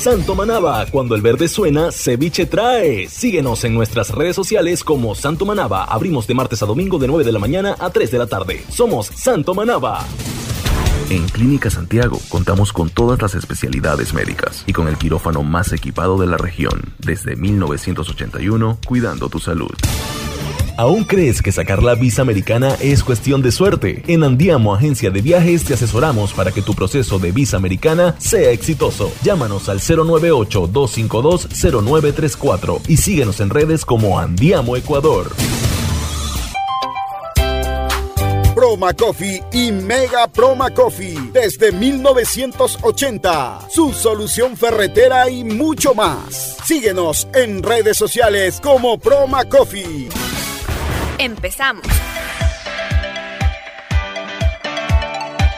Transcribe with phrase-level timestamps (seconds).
[0.00, 3.06] Santo Manaba, cuando el verde suena, ceviche trae.
[3.06, 5.84] Síguenos en nuestras redes sociales como Santo Manaba.
[5.84, 8.64] Abrimos de martes a domingo de 9 de la mañana a 3 de la tarde.
[8.70, 10.06] Somos Santo Manaba.
[11.10, 16.16] En Clínica Santiago contamos con todas las especialidades médicas y con el quirófano más equipado
[16.16, 19.74] de la región desde 1981, cuidando tu salud.
[20.80, 24.02] ¿Aún crees que sacar la visa americana es cuestión de suerte?
[24.06, 28.50] En Andiamo Agencia de Viajes te asesoramos para que tu proceso de visa americana sea
[28.50, 29.12] exitoso.
[29.22, 35.30] Llámanos al 098-252-0934 y síguenos en redes como Andiamo Ecuador.
[38.54, 43.68] Proma Coffee y Mega Proma Coffee desde 1980.
[43.68, 46.56] Su solución ferretera y mucho más.
[46.64, 50.08] Síguenos en redes sociales como Proma Coffee.
[51.20, 51.84] Empezamos.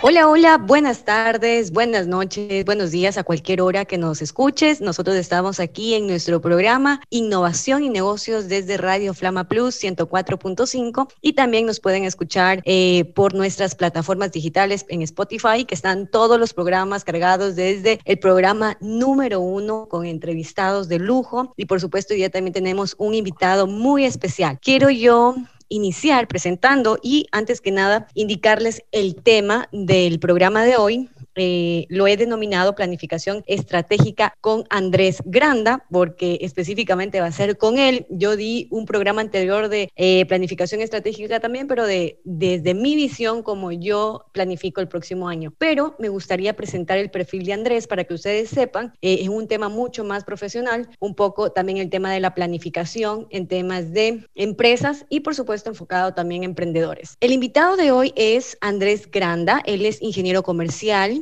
[0.05, 4.81] Hola, hola, buenas tardes, buenas noches, buenos días a cualquier hora que nos escuches.
[4.81, 11.35] Nosotros estamos aquí en nuestro programa Innovación y Negocios desde Radio Flama Plus 104.5 y
[11.35, 16.53] también nos pueden escuchar eh, por nuestras plataformas digitales en Spotify, que están todos los
[16.53, 22.29] programas cargados desde el programa número uno con entrevistados de lujo y por supuesto ya
[22.29, 24.59] también tenemos un invitado muy especial.
[24.61, 25.37] Quiero yo
[25.73, 32.07] iniciar presentando y antes que nada indicarles el tema del programa de hoy, eh, lo
[32.07, 38.07] he denominado planificación estratégica con Andrés Granda, porque específicamente va a ser con él.
[38.11, 43.43] Yo di un programa anterior de eh, planificación estratégica también, pero de, desde mi visión
[43.43, 45.53] como yo planifico el próximo año.
[45.59, 49.49] Pero me gustaría presentar el perfil de Andrés para que ustedes sepan, eh, es un
[49.49, 54.27] tema mucho más profesional, un poco también el tema de la planificación en temas de
[54.35, 57.17] empresas y por supuesto enfocado también en emprendedores.
[57.21, 61.22] El invitado de hoy es Andrés Granda, él es ingeniero comercial,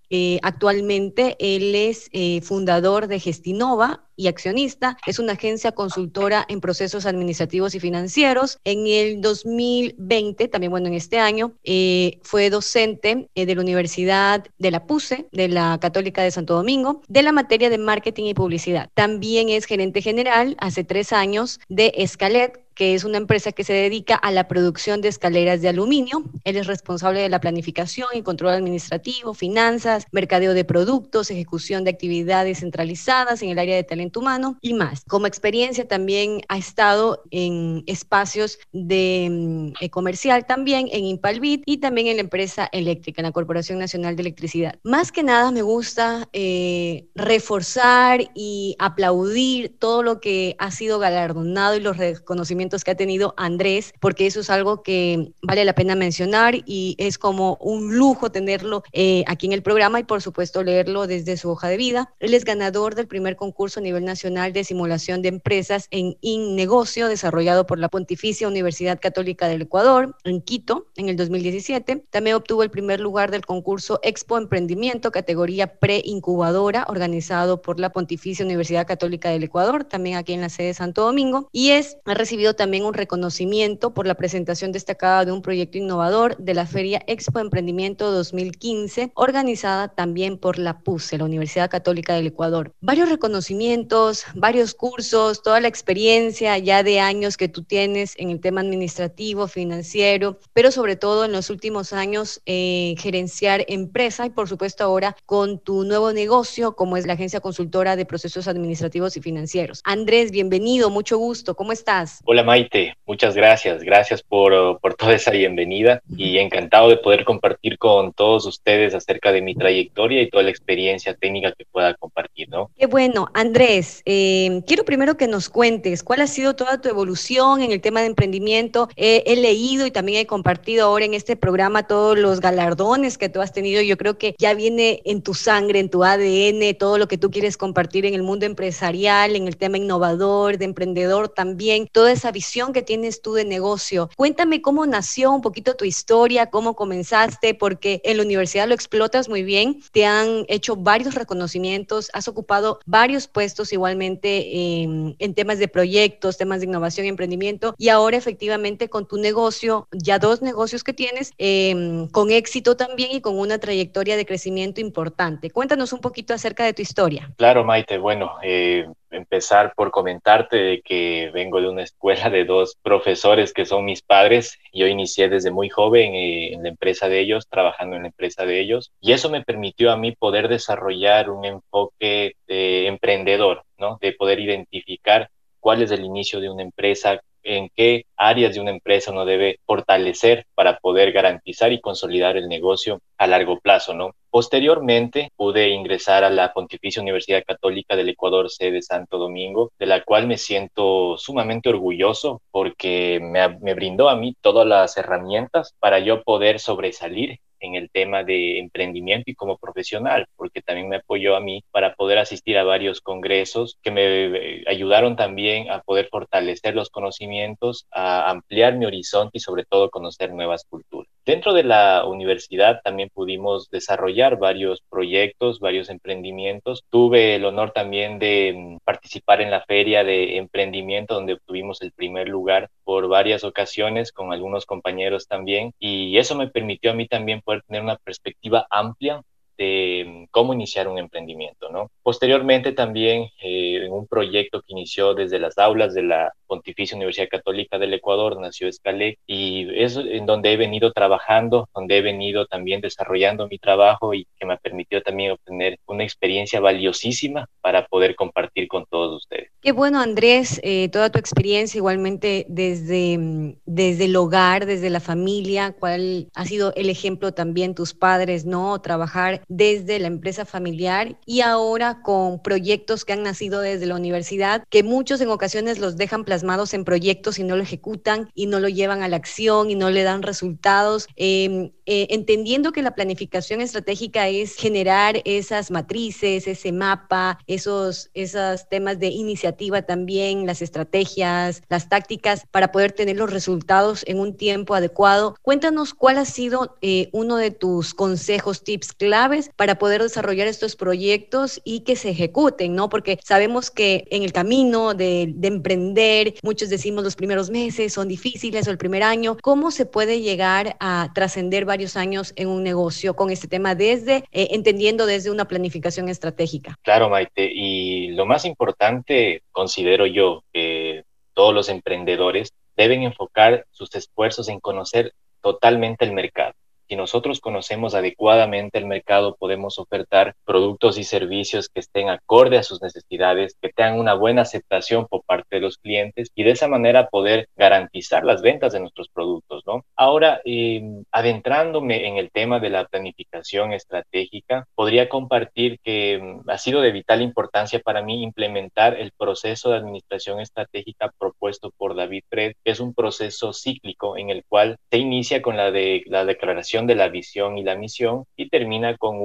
[0.11, 4.97] eh, actualmente él es eh, fundador de Gestinova y accionista.
[5.07, 8.59] Es una agencia consultora en procesos administrativos y financieros.
[8.65, 14.71] En el 2020, también bueno, en este año, eh, fue docente de la Universidad de
[14.71, 18.89] la PUSE, de la Católica de Santo Domingo, de la materia de marketing y publicidad.
[18.93, 23.73] También es gerente general hace tres años de Escalet, que es una empresa que se
[23.73, 26.23] dedica a la producción de escaleras de aluminio.
[26.43, 31.91] Él es responsable de la planificación y control administrativo, finanzas, mercadeo de productos, ejecución de
[31.91, 35.03] actividades centralizadas en el área de talento humano y más.
[35.07, 41.77] Como experiencia también ha estado en espacios de mm, eh, comercial también en Impalbit y
[41.77, 44.75] también en la empresa eléctrica, en la Corporación Nacional de Electricidad.
[44.83, 51.75] Más que nada me gusta eh, reforzar y aplaudir todo lo que ha sido galardonado
[51.75, 55.95] y los reconocimientos que ha tenido Andrés, porque eso es algo que vale la pena
[55.95, 60.63] mencionar y es como un lujo tenerlo eh, aquí en el programa y por supuesto
[60.63, 62.13] leerlo desde su hoja de vida.
[62.19, 67.07] Él es ganador del primer concurso a nivel nacional de simulación de empresas en InNegocio
[67.07, 72.05] desarrollado por la Pontificia Universidad Católica del Ecuador en Quito en el 2017.
[72.09, 78.45] También obtuvo el primer lugar del concurso Expo Emprendimiento categoría pre-incubadora organizado por la Pontificia
[78.45, 82.13] Universidad Católica del Ecuador, también aquí en la sede de Santo Domingo y es ha
[82.13, 87.01] recibido también un reconocimiento por la presentación destacada de un proyecto innovador de la Feria
[87.07, 92.73] Expo Emprendimiento 2015, organizada también por la PUSE, la Universidad Católica del Ecuador.
[92.81, 98.39] Varios reconocimientos, varios cursos, toda la experiencia ya de años que tú tienes en el
[98.39, 104.47] tema administrativo, financiero, pero sobre todo en los últimos años eh, gerenciar empresa y por
[104.47, 109.21] supuesto ahora con tu nuevo negocio como es la agencia consultora de procesos administrativos y
[109.21, 109.81] financieros.
[109.83, 112.19] Andrés, bienvenido, mucho gusto, ¿cómo estás?
[112.25, 113.83] Hola Maite, muchas gracias.
[113.83, 119.31] Gracias por, por, toda esa bienvenida y encantado de poder compartir con todos ustedes acerca
[119.31, 119.89] de mi trayectoria y
[120.29, 122.71] toda la experiencia técnica que pueda compartir, ¿no?
[122.77, 123.29] Qué bueno.
[123.33, 127.81] Andrés, eh, quiero primero que nos cuentes cuál ha sido toda tu evolución en el
[127.81, 128.89] tema de emprendimiento.
[128.95, 133.41] he leído y también he compartido ahora en este programa todos los galardones que tú
[133.41, 133.81] has tenido.
[133.81, 137.31] Yo creo que ya viene en tu sangre, en tu ADN, todo lo que tú
[137.31, 142.31] quieres compartir en el mundo empresarial, en el tema innovador, de emprendedor también, toda esa
[142.31, 144.09] visión que tienes tú de negocio.
[144.15, 149.29] Cuéntame cómo nació un poquito tu historia, cómo comenzaste, porque en la universidad lo explotas
[149.29, 149.50] muy bien,
[149.91, 156.59] te han hecho varios reconocimientos, has ocupado varios puestos igualmente en, temas de proyectos, temas
[156.59, 161.33] de innovación y emprendimiento, y ahora efectivamente con tu negocio, ya dos negocios que tienes,
[161.37, 165.49] em, con éxito también y con una trayectoria de crecimiento importante.
[165.49, 167.31] Cuéntanos un poquito acerca de tu historia.
[167.37, 167.97] Claro, Maite.
[167.97, 173.65] Bueno, eh, empezar por comentarte de que vengo de una escuela de dos profesores que
[173.65, 174.57] son mis padres.
[174.73, 178.45] Yo inicié desde muy joven eh, en la empresa de ellos, trabajando en la empresa
[178.45, 183.97] de ellos, y eso me permitió a mí poder desarrollar un enfoque de emprendedor, ¿no?
[184.01, 185.29] De poder identificar
[185.59, 189.59] cuál es el inicio de una empresa, en qué áreas de una empresa uno debe
[189.65, 194.11] fortalecer para poder garantizar y consolidar el negocio a largo plazo, ¿no?
[194.29, 200.03] Posteriormente pude ingresar a la Pontificia Universidad Católica del Ecuador, sede Santo Domingo, de la
[200.03, 205.99] cual me siento sumamente orgulloso porque me, me brindó a mí todas las herramientas para
[205.99, 211.35] yo poder sobresalir en el tema de emprendimiento y como profesional, porque también me apoyó
[211.35, 216.09] a mí para poder asistir a varios congresos que me eh, ayudaron también a poder
[216.09, 221.11] fortalecer los conocimientos, a ampliar mi horizonte y sobre todo conocer nuevas culturas.
[221.25, 226.83] Dentro de la universidad también pudimos desarrollar varios proyectos, varios emprendimientos.
[226.89, 231.91] Tuve el honor también de mm, participar en la feria de emprendimiento donde obtuvimos el
[231.91, 237.07] primer lugar por varias ocasiones con algunos compañeros también y eso me permitió a mí
[237.07, 239.21] también poder tener una perspectiva amplia
[239.57, 241.91] de mm, cómo iniciar un emprendimiento, ¿no?
[242.01, 247.29] Posteriormente también eh, en un proyecto que inició desde las aulas de la Pontificia Universidad
[247.29, 252.45] Católica del Ecuador, nació Escalec, y es en donde he venido trabajando, donde he venido
[252.45, 258.15] también desarrollando mi trabajo y que me permitió también obtener una experiencia valiosísima para poder
[258.15, 259.49] compartir con todos ustedes.
[259.61, 264.99] Qué bueno, Andrés, eh, toda tu experiencia igualmente desde, mm, desde el hogar, desde la
[264.99, 268.81] familia, cuál ha sido el ejemplo también tus padres, ¿no?
[268.81, 274.63] Trabajar desde la empresa familiar y ahora con proyectos que han nacido desde la universidad,
[274.69, 278.59] que muchos en ocasiones los dejan plasmados en proyectos y no lo ejecutan y no
[278.59, 281.07] lo llevan a la acción y no le dan resultados.
[281.15, 288.69] Em, eh, entendiendo que la planificación estratégica es generar esas matrices, ese mapa, esos, esos
[288.69, 294.37] temas de iniciativa también, las estrategias, las tácticas para poder tener los resultados en un
[294.37, 295.35] tiempo adecuado.
[295.41, 300.75] Cuéntanos cuál ha sido eh, uno de tus consejos, tips claves para poder desarrollar estos
[300.75, 302.89] proyectos y que se ejecuten, ¿no?
[302.89, 308.07] Porque sabemos que en el camino de, de emprender, muchos decimos los primeros meses son
[308.07, 309.37] difíciles o el primer año.
[309.41, 314.23] ¿Cómo se puede llegar a trascender varios años en un negocio con este tema desde,
[314.31, 316.77] eh, entendiendo desde una planificación estratégica?
[316.81, 317.49] Claro, Maite.
[317.53, 321.03] Y lo más importante, considero yo, que
[321.33, 326.53] todos los emprendedores deben enfocar sus esfuerzos en conocer totalmente el mercado
[326.91, 332.63] si nosotros conocemos adecuadamente el mercado, podemos ofertar productos y servicios que estén acorde a
[332.63, 336.67] sus necesidades, que tengan una buena aceptación por parte de los clientes y de esa
[336.67, 339.85] manera poder garantizar las ventas de nuestros productos, ¿no?
[339.95, 346.57] Ahora, em, adentrándome en el tema de la planificación estratégica, podría compartir que em, ha
[346.57, 352.23] sido de vital importancia para mí implementar el proceso de administración estratégica propuesto por David
[352.29, 356.25] Fred, que es un proceso cíclico en el cual se inicia con la de la
[356.25, 359.17] declaración de la visión y la misión y termina con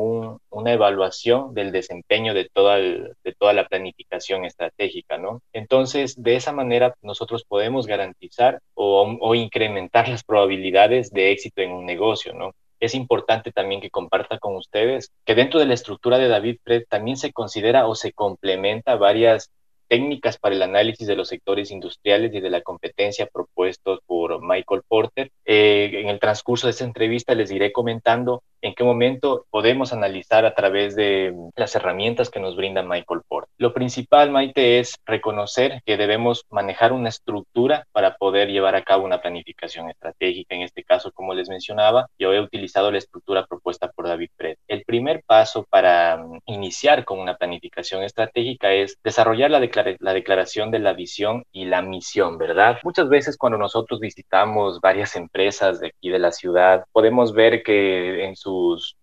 [0.50, 5.40] una evaluación del desempeño de toda, de toda la planificación estratégica, ¿no?
[5.52, 11.86] Entonces, de esa manera nosotros podemos garantizar o, incrementar las probabilidades de éxito en un
[11.86, 12.52] negocio, ¿no?
[12.78, 16.84] es importante también que comparta con ustedes que dentro de la estructura de David Fred
[16.88, 19.50] también se considera o se complementa varias
[19.88, 24.82] técnicas para el análisis de los sectores industriales y de la competencia propuestos por Michael
[24.86, 25.30] Porter.
[25.44, 30.44] Eh, en el transcurso de esta entrevista les iré comentando en qué momento podemos analizar
[30.44, 33.20] a través de las herramientas que nos brinda Michael.
[33.58, 39.04] Lo principal, Maite, es reconocer que debemos manejar una estructura para poder llevar a cabo
[39.04, 40.54] una planificación estratégica.
[40.54, 44.56] En este caso, como les mencionaba, yo he utilizado la estructura propuesta por David Fred.
[44.68, 50.12] El primer paso para mm, iniciar con una planificación estratégica es desarrollar la declaración la
[50.12, 52.78] declaración de la visión y la misión, ¿verdad?
[52.82, 58.24] Muchas veces cuando nosotros visitamos varias empresas de aquí de la ciudad, podemos ver que
[58.24, 58.96] en sus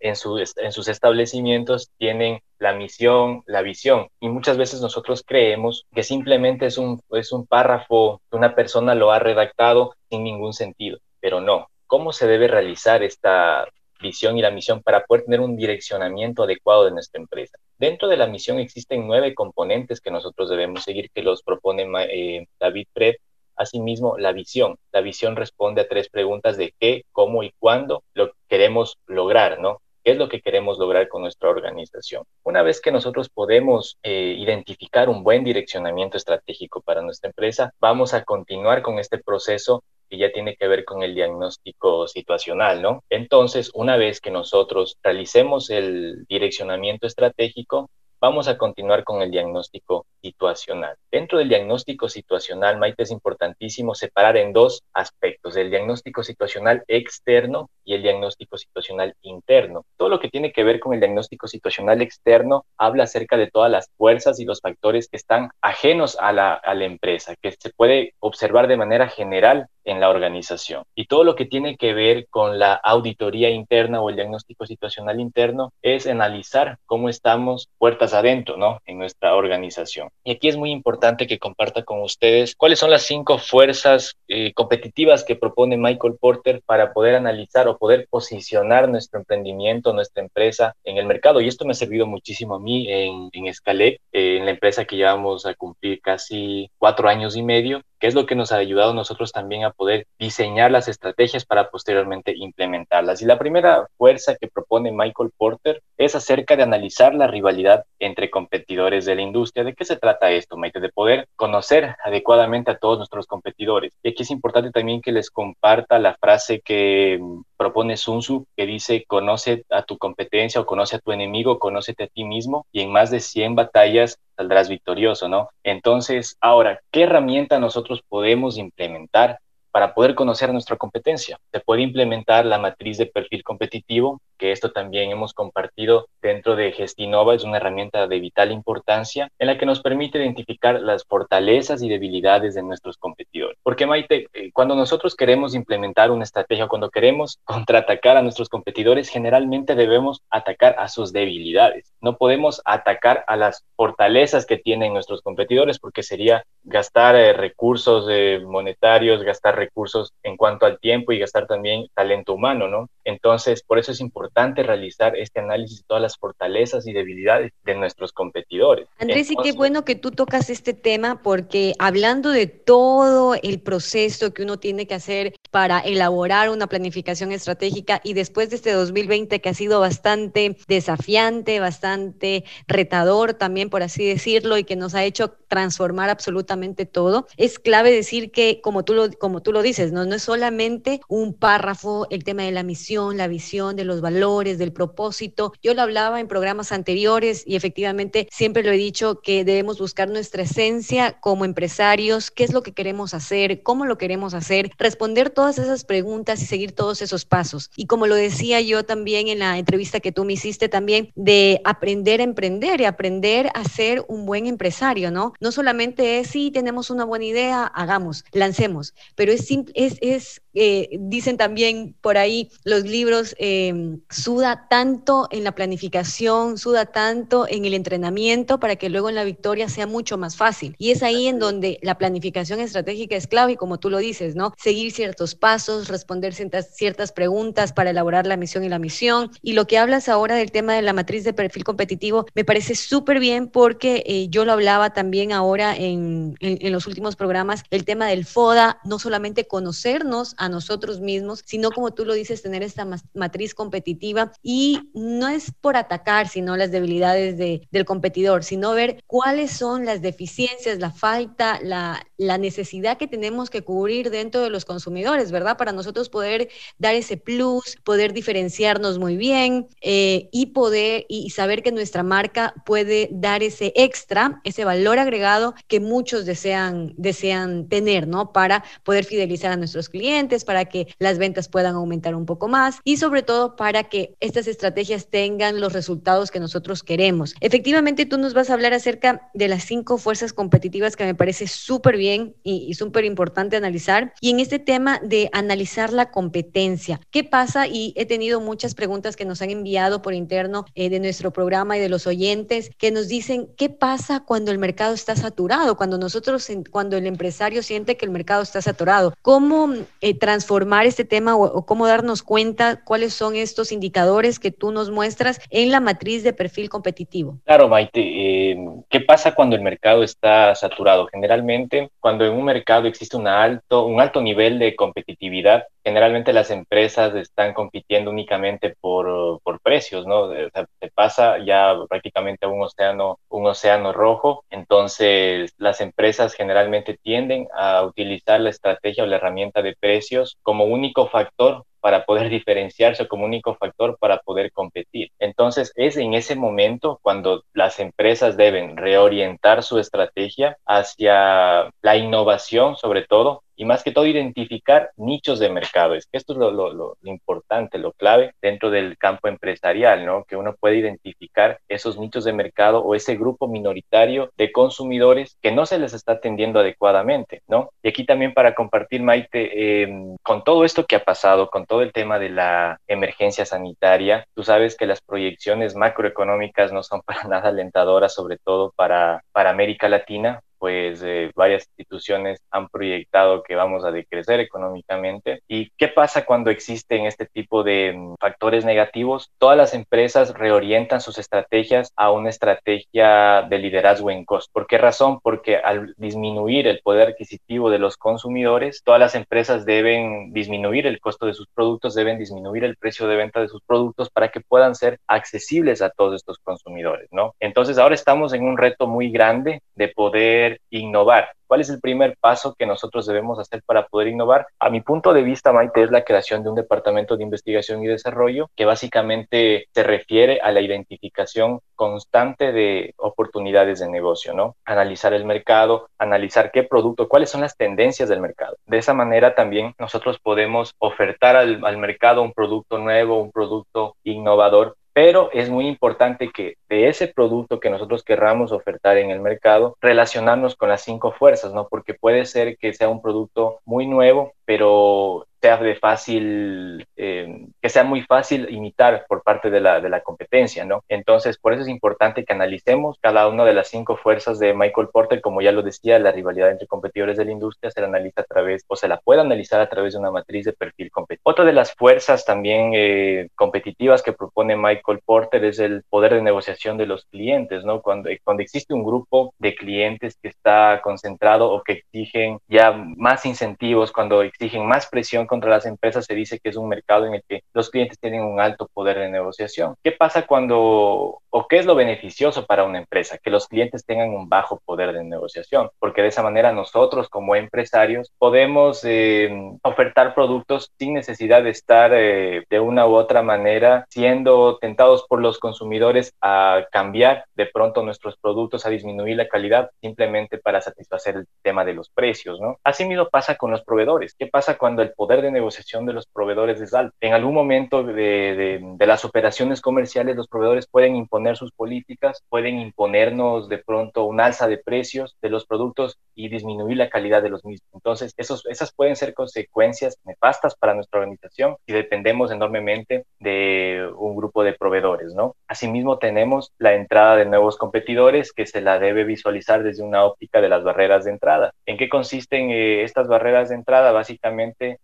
[0.88, 4.08] establecimientos tienen la misión, la visión.
[4.20, 9.12] Y muchas veces nosotros creemos que simplemente es un, es un párrafo una persona lo
[9.12, 11.68] ha redactado sin ningún sentido, pero no.
[11.86, 13.68] ¿Cómo se debe realizar esta
[14.02, 17.58] visión y la misión para poder tener un direccionamiento adecuado de nuestra empresa?
[17.78, 22.48] Dentro de la misión existen nueve componentes que nosotros debemos seguir, que los propone eh,
[22.60, 23.16] David Fred,
[23.56, 24.78] Asimismo, la visión.
[24.92, 29.80] La visión responde a tres preguntas de qué, cómo y cuándo lo queremos lograr, ¿no?
[30.04, 32.26] ¿Qué es lo que queremos lograr con nuestra organización?
[32.44, 38.14] Una vez que nosotros podemos eh, identificar un buen direccionamiento estratégico para nuestra empresa, vamos
[38.14, 43.04] a continuar con este proceso que ya tiene que ver con el diagnóstico situacional, ¿no?
[43.10, 47.90] Entonces, una vez que nosotros realicemos el direccionamiento estratégico,
[48.24, 50.96] vamos a continuar con el diagnóstico situacional.
[51.12, 57.70] Dentro del diagnóstico situacional, Maite, es importantísimo separar en dos aspectos, el diagnóstico situacional externo
[57.84, 59.84] y el diagnóstico situacional interno.
[59.98, 63.70] Todo lo que tiene que ver con el diagnóstico situacional externo habla acerca de todas
[63.70, 67.72] las fuerzas y los factores que están ajenos a la, a la empresa, que se
[67.72, 70.84] puede observar de manera general en la organización.
[70.96, 75.20] Y todo lo que tiene que ver con la auditoría interna o el diagnóstico situacional
[75.20, 78.80] interno es analizar cómo estamos puertas adentro, ¿no?
[78.86, 80.10] En nuestra organización.
[80.24, 84.54] Y aquí es muy importante que comparta con ustedes cuáles son las cinco fuerzas eh,
[84.54, 90.76] competitivas que propone Michael Porter para poder analizar o poder posicionar nuestro emprendimiento, nuestra empresa
[90.84, 91.42] en el mercado.
[91.42, 94.96] Y esto me ha servido muchísimo a mí en, en eh, en la empresa que
[94.96, 98.94] llevamos a cumplir casi cuatro años y medio que es lo que nos ha ayudado
[98.94, 103.22] nosotros también a poder diseñar las estrategias para posteriormente implementarlas.
[103.22, 108.30] Y la primera fuerza que propone Michael Porter es acerca de analizar la rivalidad entre
[108.30, 109.64] competidores de la industria.
[109.64, 110.80] ¿De qué se trata esto, Maite?
[110.80, 113.94] De poder conocer adecuadamente a todos nuestros competidores.
[114.04, 117.20] Y aquí es importante también que les comparta la frase que
[117.58, 122.04] propone Sun Tzu, que dice, conoce a tu competencia o conoce a tu enemigo, conócete
[122.04, 125.50] a ti mismo y en más de 100 batallas saldrás victorioso, ¿no?
[125.64, 129.40] Entonces, ahora, ¿qué herramienta nosotros podemos implementar
[129.74, 131.40] para poder conocer nuestra competencia.
[131.52, 136.72] Se puede implementar la matriz de perfil competitivo, que esto también hemos compartido dentro de
[136.74, 141.82] Gestinova, es una herramienta de vital importancia en la que nos permite identificar las fortalezas
[141.82, 143.58] y debilidades de nuestros competidores.
[143.64, 149.10] Porque Maite, eh, cuando nosotros queremos implementar una estrategia, cuando queremos contraatacar a nuestros competidores,
[149.10, 151.92] generalmente debemos atacar a sus debilidades.
[152.00, 158.06] No podemos atacar a las fortalezas que tienen nuestros competidores porque sería gastar eh, recursos
[158.10, 162.90] eh, monetarios, gastar recursos en cuanto al tiempo y gastar también talento humano, ¿no?
[163.06, 167.76] Entonces, por eso es importante realizar este análisis de todas las fortalezas y debilidades de
[167.76, 168.88] nuestros competidores.
[169.00, 174.34] Andrés, y qué bueno que tú tocas este tema porque hablando de todo el proceso
[174.34, 179.40] que uno tiene que hacer para elaborar una planificación estratégica y después de este 2020
[179.42, 185.04] que ha sido bastante desafiante, bastante retador también, por así decirlo, y que nos ha
[185.04, 189.92] hecho transformar absolutamente todo, es clave decir que, como tú lo, como tú lo dices,
[189.92, 190.06] ¿no?
[190.06, 194.58] no es solamente un párrafo el tema de la misión, la visión, de los valores,
[194.58, 195.54] del propósito.
[195.62, 200.10] Yo lo hablaba en programas anteriores y efectivamente siempre lo he dicho que debemos buscar
[200.10, 205.30] nuestra esencia como empresarios, qué es lo que queremos hacer, cómo lo queremos hacer, responder
[205.30, 207.72] todas esas preguntas y seguir todos esos pasos.
[207.76, 211.62] Y como lo decía yo también en la entrevista que tú me hiciste también, de
[211.64, 215.34] aprender a emprender y aprender a ser un buen empresario, ¿no?
[215.40, 219.43] No solamente es, si tenemos una buena idea, hagamos, lancemos, pero es,
[219.74, 226.58] es, es eh, dicen también por ahí los libros, em, suda tanto en la planificación,
[226.58, 230.76] suda tanto en el entrenamiento para que luego en la victoria sea mucho más fácil.
[230.78, 234.36] Y es ahí en donde la planificación estratégica es clave y como tú lo dices,
[234.36, 234.54] ¿no?
[234.58, 239.32] Seguir ciertos pasos, responder ciertas, ciertas preguntas para elaborar la misión y la misión.
[239.42, 242.76] Y lo que hablas ahora del tema de la matriz de perfil competitivo me parece
[242.76, 247.64] súper bien porque eh, yo lo hablaba también ahora en, en, en los últimos programas,
[247.72, 252.42] el tema del FODA, no solamente conocernos, a nosotros mismos, sino como tú lo dices,
[252.42, 258.44] tener esta matriz competitiva y no es por atacar, sino las debilidades de, del competidor,
[258.44, 264.10] sino ver cuáles son las deficiencias, la falta, la, la necesidad que tenemos que cubrir
[264.10, 265.58] dentro de los consumidores, ¿verdad?
[265.58, 271.64] Para nosotros poder dar ese plus, poder diferenciarnos muy bien eh, y poder y saber
[271.64, 278.08] que nuestra marca puede dar ese extra, ese valor agregado que muchos desean, desean tener,
[278.08, 278.32] ¿no?
[278.32, 282.80] Para poder fidelizar a nuestros clientes para que las ventas puedan aumentar un poco más
[282.84, 287.36] y sobre todo para que estas estrategias tengan los resultados que nosotros queremos.
[287.40, 291.48] Efectivamente, tú nos vas a hablar acerca de las cinco fuerzas competitivas que me parece
[291.48, 294.14] súper bien y, súper importante analizar.
[294.20, 297.68] Y en este tema de analizar la competencia, ¿qué pasa?
[297.68, 301.78] Y he tenido muchas preguntas que nos han enviado por interno eh, de nuestro programa
[301.78, 305.78] y de los oyentes que nos dicen, ¿qué pasa cuando el mercado está saturado?
[305.78, 311.04] Cuando nosotros, cuando el empresario siente que el mercado está saturado, ¿cómo eh, transformar este
[311.04, 315.82] tema o, cómo darnos cuenta cuáles son estos indicadores que tú nos muestras en la
[315.82, 317.40] matriz de perfil competitivo?
[317.44, 318.00] Claro, Maite.
[318.00, 321.08] Eh, ¿Qué pasa cuando el mercado está saturado?
[321.12, 326.52] Generalmente, cuando en un mercado existe un alto, un alto nivel de competitividad, generalmente las
[326.52, 330.22] empresas están compitiendo únicamente por, por precios, ¿no?
[330.22, 336.34] O sea, se pasa ya prácticamente a un océano, un océano rojo, entonces las empresas
[336.34, 342.06] generalmente tienden a utilizar la estrategia o la herramienta de precios como único factor para
[342.06, 345.12] poder diferenciarse como único factor para poder competir.
[345.20, 352.78] Entonces es en ese momento cuando las empresas deben reorientar su estrategia hacia la innovación
[352.78, 355.96] sobre todo y más que todo identificar nichos de mercado.
[355.96, 360.24] Es que esto es lo, lo, lo, importante, lo clave dentro del campo empresarial, ¿no?
[360.24, 365.52] Que uno puede identificar esos nichos de mercado o ese grupo minoritario de consumidores que
[365.52, 367.70] no se les está atendiendo adecuadamente, ¿no?
[367.82, 371.82] Y aquí también para compartir, Maite, eh, con todo esto que ha pasado, con todo
[371.82, 377.24] el tema de la emergencia sanitaria, tú sabes que las proyecciones macroeconómicas no son para
[377.26, 383.54] nada alentadoras, sobre todo para, para América Latina, pues eh, varias instituciones han proyectado que
[383.54, 385.42] vamos a decrecer económicamente.
[385.46, 389.30] ¿Y qué pasa cuando existen este tipo de mm, factores negativos?
[389.40, 394.52] Todas las empresas reorientan sus estrategias a una estrategia de liderazgo en costo.
[394.54, 395.20] ¿Por qué razón?
[395.22, 401.02] Porque al disminuir el poder adquisitivo de los consumidores, todas las empresas deben disminuir el
[401.02, 404.40] costo de sus productos, deben disminuir el precio de venta de sus productos para que
[404.40, 407.36] puedan ser accesibles a todos estos consumidores, ¿no?
[407.42, 411.30] Entonces ahora estamos en un reto muy grande de poder innovar.
[411.48, 414.48] ¿Cuál es el primer paso que nosotros debemos hacer para poder innovar?
[414.58, 417.88] A mi punto de vista, Maite, es la creación de un departamento de investigación y
[417.88, 424.56] desarrollo que básicamente se refiere a la identificación constante de oportunidades de negocio, ¿no?
[424.66, 428.56] Analizar el mercado, analizar qué producto, cuáles son las tendencias del mercado.
[428.66, 433.96] De esa manera también nosotros podemos ofertar al, al mercado un producto nuevo, un producto
[434.04, 439.20] innovador pero es muy importante que de ese producto que nosotros querramos ofertar en el
[439.20, 441.68] mercado, relacionarnos con las cinco fuerzas, ¿no?
[441.68, 447.68] Porque puede ser que sea un producto muy nuevo, pero sea de fácil, eh, que
[447.68, 450.86] sea muy fácil imitar por parte de la, de la competencia, ¿no?
[450.88, 454.88] Entonces, por eso es importante que analicemos cada una de las cinco fuerzas de Michael
[454.88, 458.22] Porter, como ya lo decía, la rivalidad entre competidores de la industria se la analiza
[458.22, 461.30] a través, o se la puede analizar a través de una matriz de perfil competitivo.
[461.30, 466.22] Otra de las fuerzas también eh, competitivas que propone Michael Porter es el poder de
[466.22, 467.82] negociación de los clientes, ¿no?
[467.82, 473.26] Cuando, cuando existe un grupo de clientes que está concentrado o que exigen ya más
[473.26, 477.16] incentivos, cuando exigen más presión contra las empresas, se dice que es un mercado en
[477.16, 479.76] el que los clientes tienen un alto poder de negociación.
[479.84, 483.18] ¿Qué pasa cuando, o qué es lo beneficioso para una empresa?
[483.18, 487.36] Que los clientes tengan un bajo poder de negociación, porque de esa manera nosotros como
[487.36, 489.32] empresarios podemos eh,
[489.64, 495.22] ofertar productos sin necesidad de estar eh, de una u otra manera siendo tentados por
[495.22, 501.16] los consumidores a cambiar de pronto nuestros productos, a disminuir la calidad simplemente para satisfacer
[501.18, 502.58] el tema de los precios, ¿no?
[502.64, 504.16] Asimismo pasa con los proveedores.
[504.24, 506.96] ¿Qué pasa cuando el poder de negociación de los proveedores es alto?
[507.02, 512.58] En algún momento de, de, las operaciones comerciales, los proveedores pueden imponer sus políticas, pueden
[512.58, 517.32] imponernos de pronto un alza de precios de los productos y disminuir la calidad de
[517.32, 517.68] los mismos.
[517.74, 524.16] Entonces, esos, esas pueden ser consecuencias nefastas para nuestra organización y dependemos enormemente de un
[524.16, 525.36] grupo de proveedores, ¿no?
[525.50, 530.40] Asimismo, tenemos la entrada de nuevos competidores que se la debe visualizar desde una óptica
[530.40, 531.52] de las barreras de entrada.
[531.66, 533.92] ¿En qué consisten eh, estas barreras de entrada?
[533.92, 534.13] Básicamente,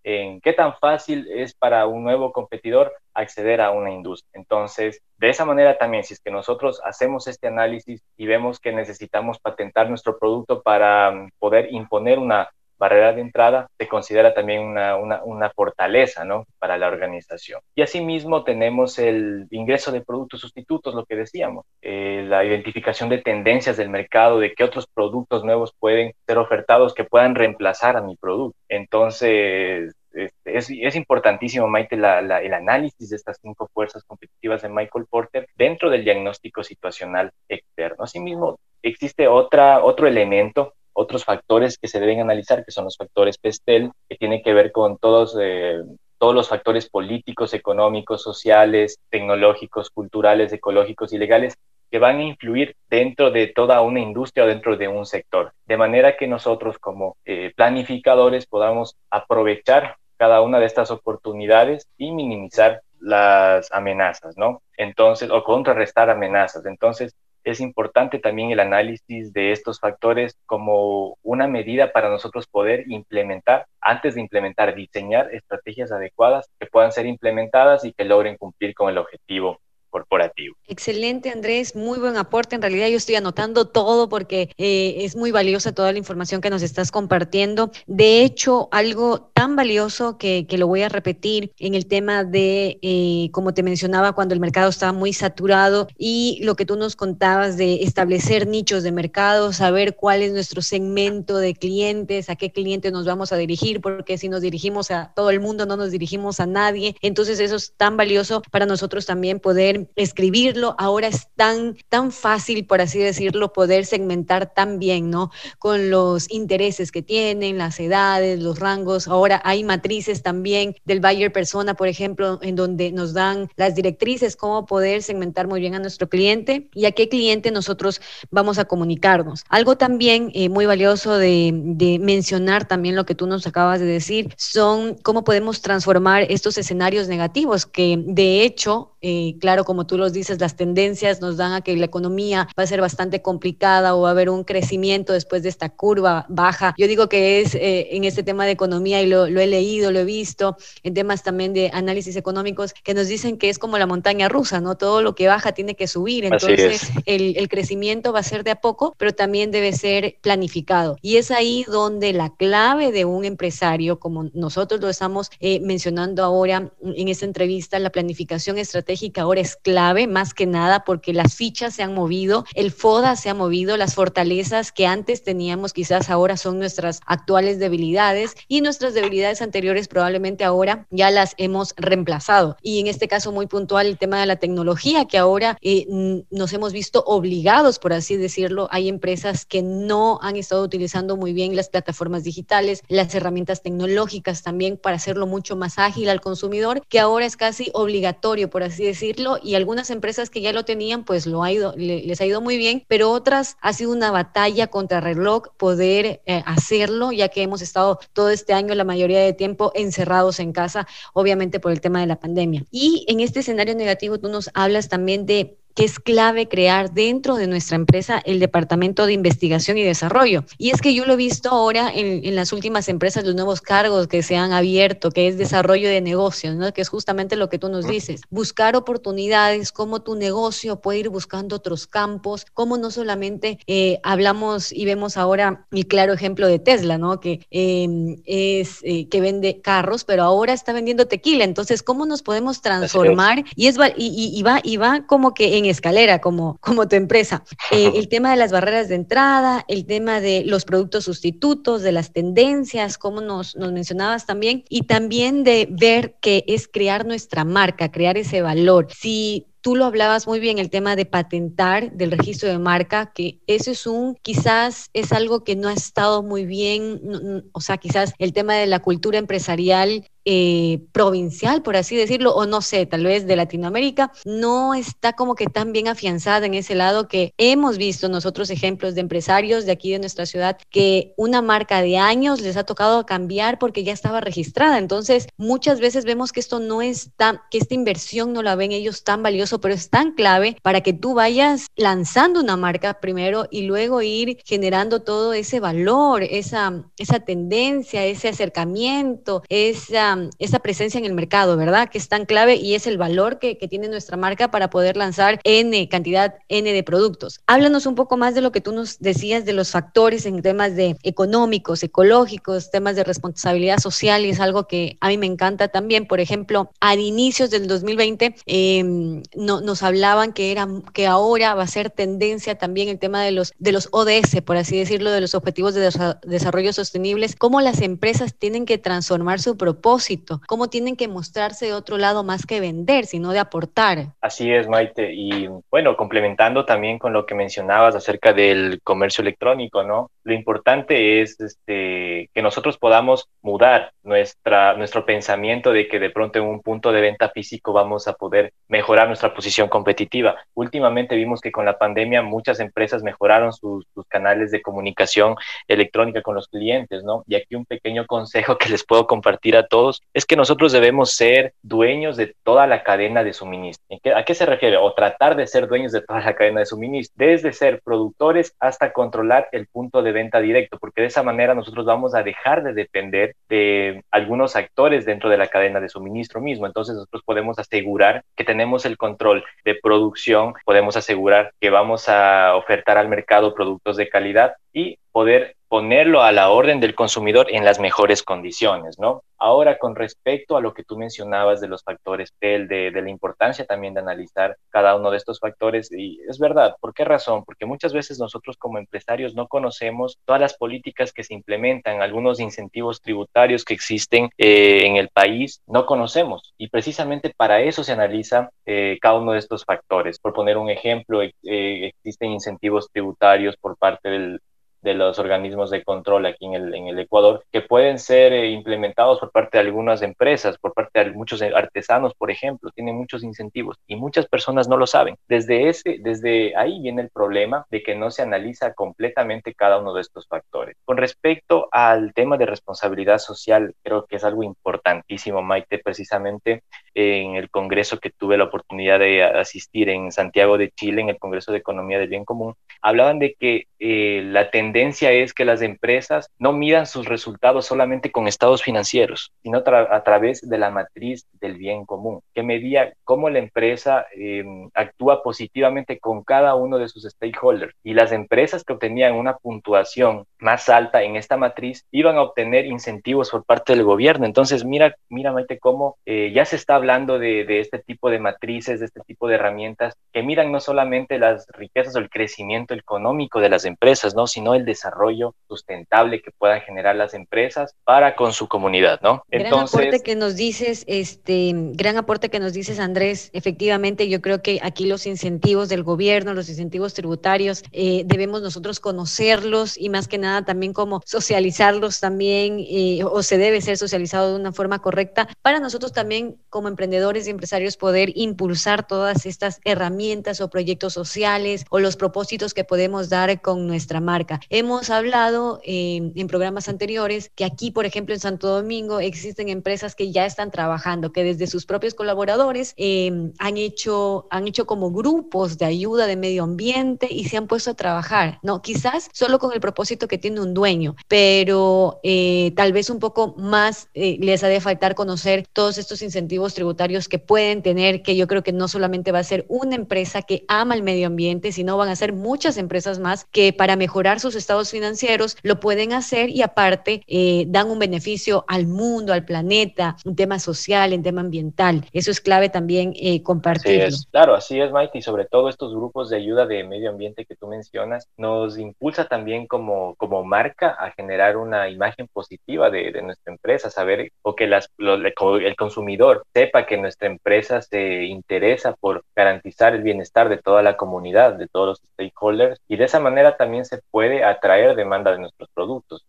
[0.03, 4.31] en qué tan fácil es para un nuevo competidor acceder a una industria.
[4.33, 8.71] Entonces, de esa manera también, si es que nosotros hacemos este análisis y vemos que
[8.71, 14.61] necesitamos patentar nuestro producto para mm, poder imponer una barrera de entrada, se considera también
[14.61, 16.45] una, una, una, fortaleza ¿no?
[16.57, 17.61] para la organización.
[17.75, 23.19] Y asimismo tenemos el ingreso de productos sustitutos, lo que decíamos, eh, la identificación de
[23.19, 28.01] tendencias del mercado, de qué otros productos nuevos pueden ser ofertados que puedan reemplazar a
[28.01, 28.57] mi producto.
[28.69, 34.61] Entonces, este, es, es, importantísimo, Maite, la, la, el análisis de estas cinco fuerzas competitivas
[34.61, 38.03] de Michael Porter dentro del diagnóstico situacional externo.
[38.03, 43.37] Asimismo, existe otra, otro elemento, otros factores que se deben analizar, que son los factores
[43.37, 45.81] PESTEL, que tienen que ver con todos, eh,
[46.17, 51.55] todos los factores políticos, económicos, sociales, tecnológicos, culturales, ecológicos y legales
[51.89, 55.77] que van a influir dentro de toda una industria o dentro de un sector, de
[55.77, 62.81] manera que nosotros como eh, planificadores podamos aprovechar cada una de estas oportunidades y minimizar
[62.99, 64.61] las amenazas, ¿no?
[64.75, 66.65] Entonces, o contrarrestar amenazas.
[66.65, 72.85] Entonces, es importante también el análisis de estos factores como una medida para nosotros poder
[72.91, 78.73] implementar, antes de implementar, diseñar estrategias adecuadas que puedan ser implementadas y que logren cumplir
[78.73, 80.55] con el objetivo corporativo.
[80.67, 82.55] Excelente, Andrés, muy buen aporte.
[82.55, 86.49] En realidad yo estoy anotando todo porque eh, es muy valiosa toda la información que
[86.49, 87.71] nos estás compartiendo.
[87.87, 92.77] De hecho, algo tan valioso que, que lo voy a repetir en el tema de,
[92.81, 96.95] eh, como te mencionaba, cuando el mercado estaba muy saturado y lo que tú nos
[96.95, 102.51] contabas de establecer nichos de mercado, saber cuál es nuestro segmento de clientes, a qué
[102.51, 105.91] clientes nos vamos a dirigir, porque si nos dirigimos a todo el mundo, no nos
[105.91, 106.95] dirigimos a nadie.
[107.01, 110.75] Entonces eso es tan valioso para nosotros también poder escribirlo.
[110.77, 115.31] Ahora es tan, tan fácil, por así decirlo, poder segmentar tan bien, ¿no?
[115.57, 119.07] Con los intereses que tienen, las edades, los rangos.
[119.07, 124.35] Ahora hay matrices también del buyer persona, por ejemplo, en donde nos dan las directrices,
[124.35, 128.65] cómo poder segmentar muy bien a nuestro cliente y a qué cliente nosotros vamos a
[128.65, 129.43] comunicarnos.
[129.49, 133.85] Algo también eh, muy valioso de, de mencionar también lo que tú nos acabas de
[133.85, 139.99] decir son cómo podemos transformar estos escenarios negativos que de hecho, eh, claro, como tú
[139.99, 143.93] los dices, las tendencias nos dan a que la economía va a ser bastante complicada
[143.93, 146.73] o va a haber un crecimiento después de esta curva baja.
[146.75, 149.99] Yo digo que es eh, en este tema de economía y lo, he leído, lo
[149.99, 153.85] he visto, en temas también de análisis económicos, que nos dicen que es como la
[153.85, 154.75] montaña rusa, ¿no?
[154.75, 156.25] Todo lo que baja tiene que subir.
[156.25, 160.97] Entonces, el, el crecimiento va a ser de a poco, pero también debe ser planificado.
[161.03, 166.23] Y es ahí donde la clave de un empresario, como nosotros lo estamos eh, mencionando
[166.23, 171.35] ahora en esta entrevista, la planificación estratégica ahora es clave más que nada porque las
[171.35, 176.09] fichas se han movido, el FODA se ha movido, las fortalezas que antes teníamos quizás
[176.09, 182.57] ahora son nuestras actuales debilidades y nuestras debilidades anteriores probablemente ahora ya las hemos reemplazado.
[182.61, 185.85] Y en este caso muy puntual el tema de la tecnología que ahora eh,
[186.29, 191.33] nos hemos visto obligados, por así decirlo, hay empresas que no han estado utilizando muy
[191.33, 196.81] bien las plataformas digitales, las herramientas tecnológicas también para hacerlo mucho más ágil al consumidor,
[196.87, 201.03] que ahora es casi obligatorio, por así decirlo, y algunas empresas que ya lo tenían,
[201.03, 204.67] pues lo ha ido, les ha ido muy bien, pero otras ha sido una batalla
[204.67, 209.33] contra reloj poder eh, hacerlo, ya que hemos estado todo este año, la mayoría de
[209.33, 212.65] tiempo, encerrados en casa, obviamente por el tema de la pandemia.
[212.71, 217.37] Y en este escenario negativo, tú nos hablas también de que es clave crear dentro
[217.37, 220.43] de nuestra empresa el departamento de investigación y desarrollo.
[220.57, 224.07] Y es que yo lo he visto ahora en, las últimas empresas, los nuevos cargos
[224.07, 226.73] que se han abierto, que es desarrollo de negocios, ¿no?
[226.73, 231.07] que es justamente lo que tú nos dices, buscar oportunidades, cómo tu negocio puede ir
[231.07, 236.59] buscando otros campos, cómo no solamente eh, hablamos y vemos ahora el claro ejemplo de
[236.59, 237.21] Tesla, ¿no?
[237.21, 241.45] que em, es eh, que vende carros, pero ahora está vendiendo tequila.
[241.45, 243.45] Entonces, ¿cómo nos podemos transformar?
[243.55, 247.43] Y, es, y, y, va, y va como que en escalera como, como tu empresa.
[247.71, 251.91] Eh, el tema de las barreras de entrada, el tema de los productos sustitutos, de
[251.91, 257.45] las tendencias, como nos, nos mencionabas también, y también de ver que es crear nuestra
[257.45, 258.87] marca, crear ese valor.
[258.91, 263.41] Si Tú lo hablabas muy bien, el tema de patentar del registro de marca, que
[263.45, 268.13] eso es un, quizás es algo que no ha estado muy bien, o sea, quizás
[268.19, 273.03] el tema de la cultura empresarial eh, provincial, por así decirlo, o no sé, tal
[273.03, 277.79] vez de Latinoamérica, no está como que tan bien afianzada en ese lado que hemos
[277.79, 282.41] visto nosotros ejemplos de empresarios de aquí de nuestra ciudad que una marca de años
[282.41, 284.77] les ha tocado cambiar porque ya estaba registrada.
[284.77, 289.03] Entonces, muchas veces vemos que esto no está, que esta inversión no la ven ellos
[289.03, 293.63] tan valioso, pero es tan clave para que tú vayas lanzando una marca primero y
[293.63, 301.05] luego ir generando todo ese valor, esa, esa tendencia, ese acercamiento, esa esa, presencia en
[301.05, 301.89] el mercado, ¿verdad?
[301.89, 305.39] Que es tan clave y es el valor que, tiene nuestra marca para poder lanzar
[305.43, 307.41] N cantidad, N de productos.
[307.45, 310.75] Háblanos un poco más de lo que tú nos decías de los factores en temas
[310.75, 315.67] de económicos, ecológicos, temas de responsabilidad social y es algo que a mí me encanta
[315.67, 316.07] también.
[316.07, 321.63] Por ejemplo, a inicios del 2020 em, no, nos hablaban que, era, que ahora va
[321.63, 325.21] a ser tendencia también el tema de los, de los ODS, por así decirlo, de
[325.21, 325.91] los Objetivos de
[326.23, 329.98] Desarrollo Sostenibles, cómo las empresas tienen que transformar su propósito
[330.47, 334.13] cómo tienen que mostrarse de otro lado más que vender, sino de aportar.
[334.21, 335.13] Así es, Maite.
[335.13, 340.11] Y bueno, complementando también con lo que mencionabas acerca del comercio electrónico, ¿no?
[340.23, 346.39] Lo importante es este, que nosotros podamos mudar nuestra, nuestro pensamiento de que de pronto
[346.39, 350.35] en un punto de venta físico vamos a poder mejorar nuestra posición competitiva.
[350.53, 355.35] Últimamente vimos que con la pandemia muchas empresas mejoraron sus, sus canales de comunicación
[355.67, 357.23] electrónica con los clientes, ¿no?
[357.27, 361.11] Y aquí un pequeño consejo que les puedo compartir a todos es que nosotros debemos
[361.11, 363.97] ser dueños de toda la cadena de suministro.
[364.15, 364.77] ¿A qué se refiere?
[364.77, 368.93] O tratar de ser dueños de toda la cadena de suministro, desde ser productores hasta
[368.93, 372.73] controlar el punto de venta directo, porque de esa manera nosotros vamos a dejar de
[372.73, 376.65] depender de algunos actores dentro de la cadena de suministro mismo.
[376.65, 382.55] Entonces nosotros podemos asegurar que tenemos el control de producción, podemos asegurar que vamos a
[382.55, 387.63] ofertar al mercado productos de calidad y poder ponerlo a la orden del consumidor en
[387.63, 389.21] las mejores condiciones, ¿no?
[389.37, 393.65] Ahora, con respecto a lo que tú mencionabas de los factores PEL, de, la importancia
[393.65, 397.45] también de analizar cada uno de estos factores, y es verdad, ¿por qué razón?
[397.45, 402.41] Porque muchas veces nosotros como empresarios no conocemos todas las políticas que se implementan, algunos
[402.41, 407.93] incentivos tributarios que existen eh, en el país, no conocemos, y precisamente para eso se
[407.93, 410.19] analiza eh, cada uno de estos factores.
[410.19, 414.41] Por poner un ejemplo, eh, existen incentivos tributarios por parte del,
[414.81, 418.49] de los organismos de control aquí en el, en el Ecuador, que pueden ser eh,
[418.49, 423.23] implementados por parte de algunas empresas, por parte de muchos artesanos, por ejemplo, tienen muchos
[423.23, 425.15] incentivos y muchas personas no lo saben.
[425.27, 429.93] Desde, ese, desde ahí viene el problema de que no se analiza completamente cada uno
[429.93, 430.75] de estos factores.
[430.85, 436.63] Con respecto al tema de responsabilidad social, creo que es algo importantísimo, Maite, precisamente
[436.93, 441.19] en el congreso que tuve la oportunidad de asistir en Santiago de Chile, en el
[441.19, 445.45] Congreso de Economía del Bien Común, hablaban de que eh, la tendencia tendencia es que
[445.45, 450.69] las empresas no midan sus resultados solamente con estados financieros, sino a través de la
[450.69, 456.77] matriz del bien común, que medía cómo la empresa em, actúa positivamente con cada uno
[456.77, 457.73] de sus stakeholders.
[457.83, 462.65] Y las empresas que obtenían una puntuación más alta en esta matriz iban a obtener
[462.65, 464.25] incentivos por parte del gobierno.
[464.27, 468.19] Entonces, mira, mira Maite, cómo eh, ya se está hablando de, de este tipo de
[468.19, 472.75] matrices, de este tipo de herramientas que miran no solamente las riquezas o el crecimiento
[472.75, 474.27] económico de las empresas, ¿no?
[474.27, 479.23] sino el desarrollo sustentable que puedan generar las empresas para con su comunidad, ¿no?
[479.31, 483.29] Entonces, gran aporte que nos dices, este, gran aporte que nos dices, Andrés.
[483.33, 488.79] Efectivamente, yo creo que aquí los incentivos del gobierno, los incentivos tributarios, eh, debemos nosotros
[488.79, 494.33] conocerlos y más que nada también como socializarlos también, eh, o se debe ser socializado
[494.33, 499.59] de una forma correcta para nosotros también como emprendedores y empresarios poder impulsar todas estas
[499.63, 504.39] herramientas o proyectos sociales o los propósitos que podemos dar con nuestra marca.
[504.51, 509.93] Hemos hablado eh, en programas anteriores que aquí, por ejemplo, en Santo Domingo existen empresas
[509.93, 514.91] que ya están trabajando, que desde sus propios colaboradores eh, han, hecho, han hecho como
[514.91, 518.63] grupos de ayuda de medio ambiente y se han puesto a trabajar, ¿no?
[518.63, 523.35] Quizás solo con el propósito que tiene un dueño, pero eh, tal vez un poco
[523.37, 528.25] más les ha de faltar conocer todos estos incentivos tributarios que pueden tener, que yo
[528.25, 531.77] creo que no solamente va a ser una empresa que ama el medio ambiente, sino
[531.77, 536.29] van a ser muchas empresas más que para mejorar sus estados financieros, lo pueden hacer
[536.29, 541.21] y aparte eh, dan un beneficio al mundo, al planeta, un tema social, en tema
[541.21, 541.85] ambiental.
[541.91, 543.95] Eso es clave también eh, compartirlo.
[544.11, 547.35] Claro, así es, Maite, y sobre todo estos grupos de ayuda de medio ambiente que
[547.35, 553.31] tú mencionas, nos impulsa también como, como marca a generar una imagen positiva de, nuestra
[553.31, 559.75] empresa, saber o que las, el consumidor sepa que nuestra empresa se interesa por garantizar
[559.75, 563.65] el bienestar de toda la comunidad, de todos los stakeholders, y de esa manera también
[563.65, 566.05] se puede atraer demanda de nuestros productos,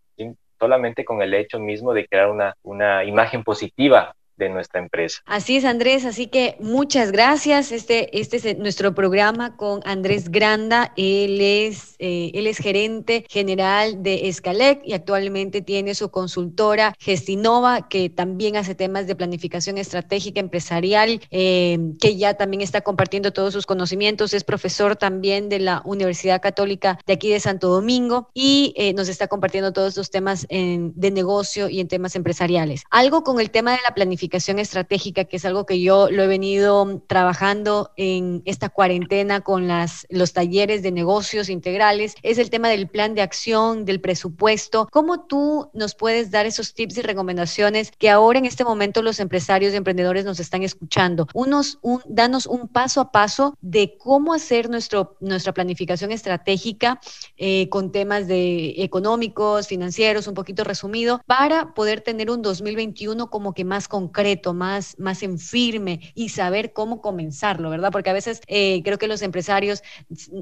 [0.59, 5.21] solamente con el hecho mismo de crear una, una imagen positiva de nuestra empresa.
[5.25, 6.03] Así es, Andrés.
[6.03, 7.71] Así que muchas gracias.
[7.71, 10.93] Este, este es nuestro programa con Andrés Granda.
[10.97, 17.87] Él es, eh, él es gerente general de Escalec y actualmente tiene su consultora Gestinova,
[17.87, 23.53] que también hace temas de planificación estratégica empresarial, eh, que ya también está compartiendo todos
[23.53, 24.33] sus conocimientos.
[24.33, 29.07] Es profesor también de la Universidad Católica de aquí de Santo Domingo y eh, nos
[29.07, 32.83] está compartiendo todos los temas de negocio y en temas empresariales.
[32.89, 36.27] Algo con el tema de la planificación estratégica, que es algo que yo lo he
[36.27, 42.69] venido trabajando en esta cuarentena con las, los talleres de negocios integrales, es el tema
[42.69, 44.87] del plan de acción, del presupuesto.
[44.91, 49.19] ¿Cómo tú nos puedes dar esos tips y recomendaciones que ahora en este momento los
[49.19, 51.27] empresarios y emprendedores nos están escuchando?
[51.33, 56.99] Unos, un, danos un paso a paso de cómo hacer nuestro, nuestra planificación estratégica
[57.37, 63.53] eh, con temas de económicos, financieros, un poquito resumido, para poder tener un 2021 como
[63.53, 67.91] que más concreto concreto, más, más en firme y saber cómo comenzarlo, ¿verdad?
[67.91, 69.81] Porque a veces eh, creo que los empresarios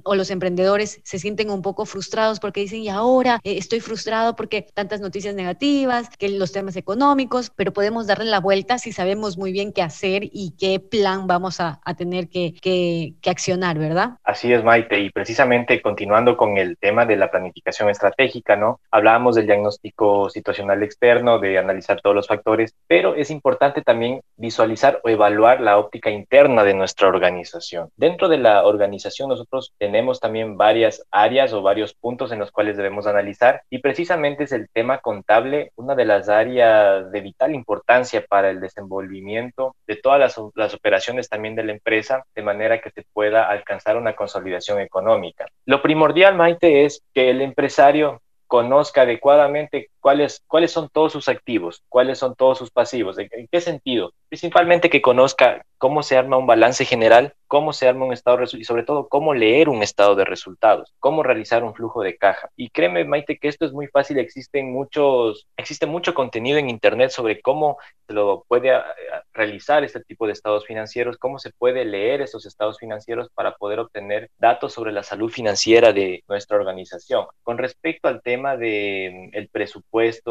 [0.03, 4.35] o los emprendedores se sienten un poco frustrados porque dicen, y ahora eh, estoy frustrado
[4.35, 9.37] porque tantas noticias negativas, que los temas económicos, pero podemos darle la vuelta si sabemos
[9.37, 14.17] muy bien qué hacer y qué plan vamos a, tener que, que, que accionar, ¿verdad?
[14.23, 18.79] Así es, Maite, y precisamente continuando con el tema de la planificación estratégica, ¿no?
[18.91, 25.01] Hablábamos del diagnóstico situacional externo, de analizar todos los factores, pero es importante también visualizar
[25.03, 27.89] o evaluar la óptica interna de nuestra organización.
[27.95, 32.77] Dentro de la organización nosotros tenemos también varias áreas o varios puntos en los cuales
[32.77, 38.25] debemos analizar y precisamente es el tema contable una de las áreas de vital importancia
[38.27, 42.91] para el desenvolvimiento de todas las, las operaciones también de la empresa de manera que
[42.91, 45.45] se pueda alcanzar una consolidación económica.
[45.65, 51.83] Lo primordial, Maite, es que el empresario conozca adecuadamente cuáles, cuáles son todos sus activos,
[51.89, 54.13] cuáles son todos sus pasivos, en qué sentido.
[54.29, 58.47] Principalmente que conozca cómo se arma un balance general, cómo se arma un estado de
[58.59, 62.49] y sobre todo cómo leer un estado de resultados, cómo realizar un flujo de caja.
[62.55, 64.19] Y créeme, Maite, que esto es muy fácil.
[64.19, 68.85] Existen muchos, existe mucho contenido en Internet sobre cómo se lo puede ah,
[69.33, 73.79] realizar este tipo de estados financieros, cómo se puede leer estos estados financieros para poder
[73.79, 77.25] obtener datos sobre la salud financiera de nuestra organización.
[77.41, 79.88] Con respecto al tema del el presupuesto,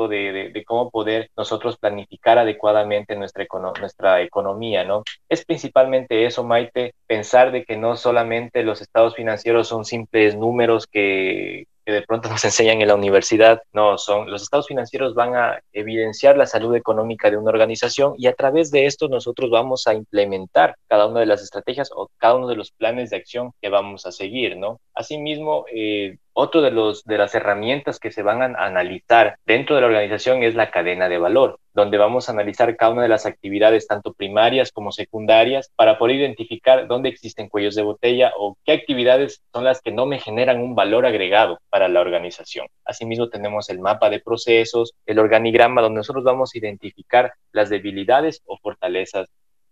[0.09, 3.47] de, de, cómo poder nosotros planificar adecuadamente nuestra,
[3.79, 5.03] nuestra economía, ¿no?
[5.47, 11.67] principalmente eso, Maite, pensar de que no solamente los estados financieros son simples números que,
[11.89, 13.63] que de pronto nos enseñan en la universidad.
[13.73, 18.27] No, son los estados financieros van a evidenciar la salud económica de una organización y
[18.27, 22.35] a través de esto nosotros vamos a implementar cada una de las estrategias o cada
[22.35, 24.81] uno de los planes de acción que vamos a seguir, ¿no?
[24.99, 29.81] Asimismo, eh, otro de, los, de las herramientas que se van a analizar dentro de
[29.81, 33.25] la organización es la cadena de valor, donde vamos a analizar cada una de las
[33.25, 38.73] actividades, tanto primarias como secundarias, para poder identificar dónde existen cuellos de botella o qué
[38.73, 42.67] actividades son las que no me generan un valor agregado para la organización.
[42.85, 48.43] Asimismo, tenemos el mapa de procesos, el organigrama, donde nosotros vamos a identificar las debilidades
[48.47, 49.29] o fortalezas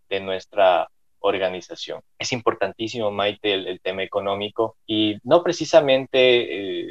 [0.08, 0.86] de nuestra
[1.26, 2.00] organización.
[2.18, 6.18] Es importantísimo, Maite, el, tema económico y no precisamente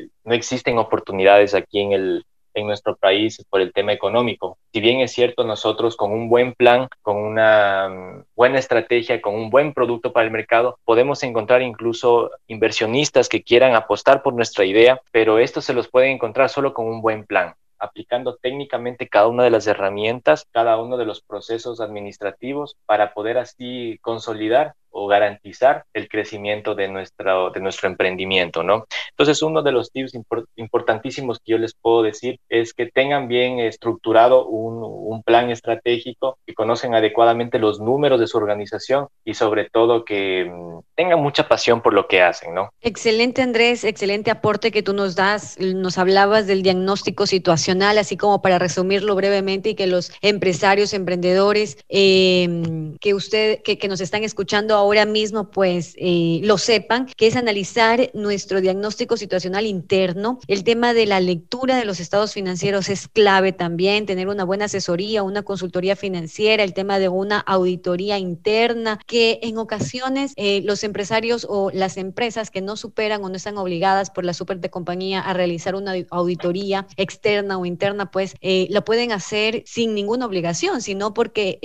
[0.01, 4.57] eh, no existen oportunidades aquí en el en nuestro país por el tema económico.
[4.73, 9.35] Si bien es cierto, nosotros con un buen plan, con una mm, buena estrategia, con
[9.35, 14.65] un buen producto para el mercado, podemos encontrar incluso inversionistas que quieran apostar por nuestra
[14.65, 19.27] idea, pero esto se los puede encontrar solo con un buen plan aplicando técnicamente cada
[19.27, 25.07] una de las herramientas, cada uno de los procesos administrativos para poder así consolidar o
[25.07, 28.85] garantizar el crecimiento de nuestro, de nuestro emprendimiento, ¿no?
[29.09, 30.13] Entonces, uno de los tips
[30.55, 36.37] importantísimos que yo les puedo decir es que tengan bien estructurado un, un, plan estratégico,
[36.45, 41.47] que conocen adecuadamente los números de su organización y sobre todo que mm, tengan mucha
[41.47, 42.71] pasión por lo que hacen, ¿no?
[42.81, 45.57] Excelente, Andrés, excelente aporte que tú nos das.
[45.59, 51.77] Nos hablabas del diagnóstico situacional, así como para resumirlo brevemente y que los empresarios, emprendedores
[51.89, 57.27] eh, que usted, que, que nos están escuchando ahora mismo pues eh, lo sepan, que
[57.27, 60.39] es analizar nuestro diagnóstico situacional interno.
[60.47, 64.65] El tema de la lectura de los estados financieros es clave también, tener una buena
[64.65, 70.84] asesoría, una consultoría financiera, el tema de una auditoría interna, que en ocasiones eh, los
[70.85, 74.69] empresarios o las empresas que no superan o no están obligadas por la super de
[74.69, 80.25] compañía a realizar una auditoría externa o interna, pues eh, lo pueden hacer sin ninguna
[80.25, 81.59] obligación, sino porque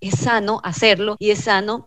[0.00, 1.86] es sano hacerlo y es sano